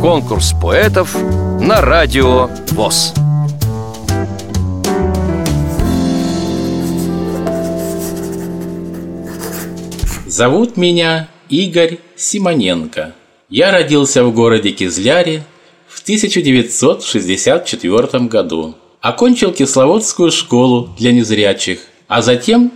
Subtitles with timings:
[0.00, 1.14] Конкурс поэтов
[1.60, 3.14] на радио ВОЗ.
[10.26, 13.14] Зовут меня Игорь Симоненко.
[13.48, 15.42] Я родился в городе Кизляре
[15.86, 18.74] в 1964 году.
[19.00, 22.72] Окончил Кисловодскую школу для незрячих, а затем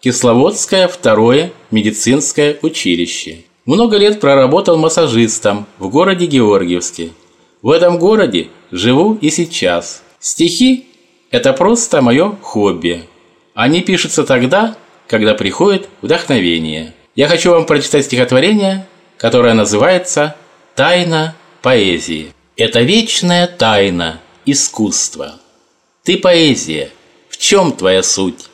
[0.00, 3.45] Кисловодское второе медицинское училище.
[3.66, 7.10] Много лет проработал массажистом в городе Георгиевске.
[7.62, 10.04] В этом городе живу и сейчас.
[10.20, 10.86] Стихи–
[11.32, 13.08] это просто мое хобби.
[13.54, 14.76] Они пишутся тогда,
[15.08, 16.94] когда приходит вдохновение.
[17.16, 18.86] Я хочу вам прочитать стихотворение,
[19.18, 20.36] которое называется
[20.76, 22.32] «Тайна поэзии».
[22.56, 25.40] Это вечная тайна искусства.
[26.04, 26.90] Ты поэзия,
[27.28, 28.46] в чем твоя суть?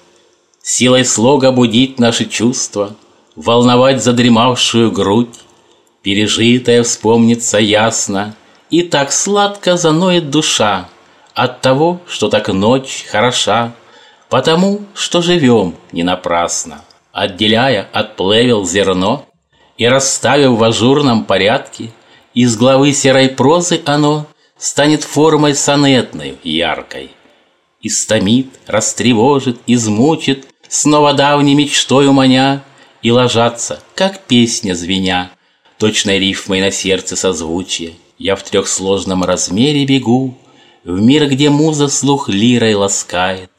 [0.63, 2.97] Силой слога будить наши чувства,
[3.37, 5.39] Волновать задремавшую грудь,
[6.03, 8.35] Пережитое вспомнится ясно,
[8.71, 10.89] И так сладко заноет душа
[11.35, 13.73] От того, что так ночь хороша,
[14.29, 19.25] Потому, что живем не напрасно, Отделяя от плевел зерно
[19.79, 21.91] И расставив в ажурном порядке,
[22.35, 24.27] Из главы серой прозы оно
[24.59, 27.11] Станет формой сонетной яркой–
[27.83, 32.63] Истомит, растревожит, измучит, Снова давней мечтою маня,
[33.03, 35.31] И ложатся, как песня звеня,
[35.79, 37.95] Точной рифмой на сердце созвучие.
[38.19, 40.37] Я в трехсложном размере бегу
[40.85, 43.51] В мир, где муза слух лирой ласкает,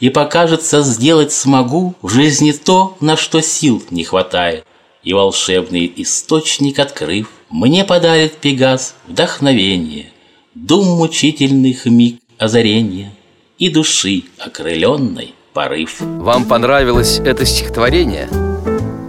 [0.00, 4.64] И покажется, сделать смогу В жизни то, на что сил не хватает.
[5.02, 10.12] И волшебный источник открыв, Мне подарит Пегас вдохновение,
[10.54, 13.12] Дум мучительных миг озарения—
[13.62, 16.00] и души окрыленной порыв.
[16.00, 18.51] Вам понравилось это стихотворение?